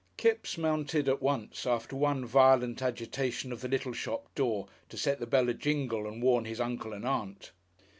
Kipps 0.17 0.57
mounted 0.57 1.07
at 1.07 1.21
once, 1.21 1.67
after 1.67 1.95
one 1.95 2.25
violent 2.25 2.81
agitation 2.81 3.51
of 3.51 3.61
the 3.61 3.67
little 3.67 3.93
shop 3.93 4.33
door 4.33 4.67
to 4.89 4.97
set 4.97 5.19
the 5.19 5.27
bell 5.27 5.47
a 5.47 5.53
jingle 5.53 6.07
and 6.07 6.23
warn 6.23 6.45
his 6.45 6.59
Uncle 6.59 6.91
and 6.93 7.05
Aunt. 7.05 7.51